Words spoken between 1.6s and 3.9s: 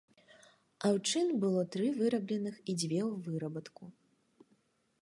тры вырабленых і дзве ў вырабатку.